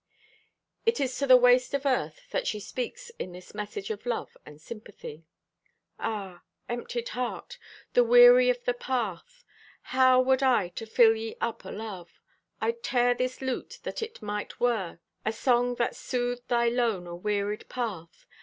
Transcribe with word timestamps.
It 0.83 0.99
is 0.99 1.15
to 1.19 1.27
the 1.27 1.37
waste 1.37 1.75
of 1.75 1.85
earth 1.85 2.21
that 2.31 2.47
she 2.47 2.59
speaks 2.59 3.11
in 3.19 3.33
this 3.33 3.53
message 3.53 3.91
of 3.91 4.07
love 4.07 4.35
and 4.47 4.59
sympathy: 4.59 5.27
Ah, 5.99 6.41
emptied 6.67 7.09
heart! 7.09 7.59
The 7.93 8.03
weary 8.03 8.49
o' 8.49 8.55
the 8.65 8.73
path! 8.73 9.43
How 9.93 10.19
would 10.19 10.41
I 10.41 10.69
to 10.69 10.87
fill 10.87 11.15
ye 11.15 11.35
up 11.39 11.67
o' 11.67 11.69
love! 11.69 12.19
I'd 12.59 12.81
tear 12.81 13.13
this 13.13 13.43
lute, 13.43 13.77
that 13.83 14.01
it 14.01 14.23
might 14.23 14.59
whirr 14.59 14.99
A 15.23 15.31
song 15.31 15.75
that 15.75 15.95
soothed 15.95 16.47
thy 16.47 16.67
lone, 16.67 17.05
awearied 17.05 17.69
path. 17.69 18.25